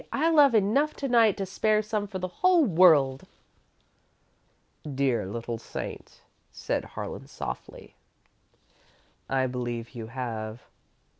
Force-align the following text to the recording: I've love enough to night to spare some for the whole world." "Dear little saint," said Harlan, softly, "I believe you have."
I've 0.11 0.33
love 0.33 0.55
enough 0.55 0.95
to 0.95 1.07
night 1.07 1.37
to 1.37 1.45
spare 1.45 1.83
some 1.83 2.07
for 2.07 2.17
the 2.17 2.27
whole 2.41 2.65
world." 2.65 3.25
"Dear 4.81 5.27
little 5.27 5.59
saint," 5.59 6.21
said 6.51 6.83
Harlan, 6.83 7.27
softly, 7.27 7.93
"I 9.29 9.45
believe 9.45 9.91
you 9.93 10.07
have." 10.07 10.63